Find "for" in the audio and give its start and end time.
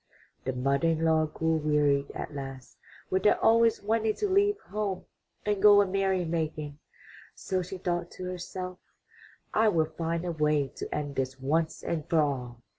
12.09-12.19